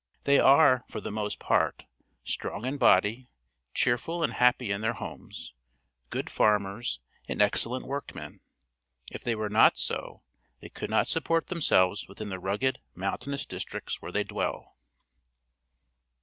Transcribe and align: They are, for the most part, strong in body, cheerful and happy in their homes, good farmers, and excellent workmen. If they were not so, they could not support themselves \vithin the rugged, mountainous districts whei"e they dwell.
They 0.23 0.39
are, 0.39 0.83
for 0.89 0.99
the 0.99 1.11
most 1.11 1.37
part, 1.37 1.85
strong 2.23 2.65
in 2.65 2.77
body, 2.79 3.29
cheerful 3.75 4.23
and 4.23 4.33
happy 4.33 4.71
in 4.71 4.81
their 4.81 4.93
homes, 4.95 5.53
good 6.09 6.27
farmers, 6.27 6.99
and 7.29 7.39
excellent 7.39 7.85
workmen. 7.85 8.39
If 9.11 9.23
they 9.23 9.35
were 9.35 9.47
not 9.47 9.77
so, 9.77 10.23
they 10.59 10.69
could 10.69 10.89
not 10.89 11.07
support 11.07 11.49
themselves 11.49 12.07
\vithin 12.07 12.31
the 12.31 12.39
rugged, 12.39 12.79
mountainous 12.95 13.45
districts 13.45 14.01
whei"e 14.01 14.11
they 14.11 14.23
dwell. 14.23 14.75